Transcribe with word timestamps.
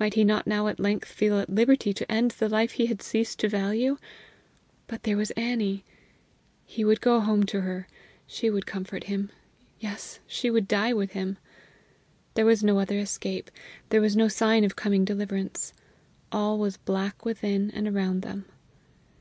Might 0.00 0.14
he 0.14 0.24
not 0.24 0.44
now 0.48 0.66
at 0.66 0.80
length 0.80 1.08
feel 1.10 1.38
at 1.38 1.48
liberty 1.48 1.94
to 1.94 2.10
end 2.10 2.32
the 2.32 2.48
life 2.48 2.72
he 2.72 2.86
had 2.86 3.00
ceased 3.00 3.38
to 3.38 3.48
value? 3.48 3.96
But 4.88 5.04
there 5.04 5.16
was 5.16 5.30
Annie! 5.36 5.84
He 6.64 6.84
would 6.84 7.00
go 7.00 7.20
home 7.20 7.44
to 7.44 7.60
her; 7.60 7.86
she 8.26 8.50
would 8.50 8.66
comfort 8.66 9.04
him 9.04 9.30
yes, 9.78 10.18
she 10.26 10.50
would 10.50 10.66
die 10.66 10.92
with 10.92 11.12
him! 11.12 11.38
There 12.34 12.44
was 12.44 12.64
no 12.64 12.80
other 12.80 12.98
escape; 12.98 13.52
there 13.90 14.00
was 14.00 14.16
no 14.16 14.26
sign 14.26 14.64
of 14.64 14.74
coming 14.74 15.04
deliverance. 15.04 15.72
All 16.32 16.58
was 16.58 16.76
black 16.76 17.24
within 17.24 17.70
and 17.70 17.86
around 17.86 18.22
them. 18.22 18.46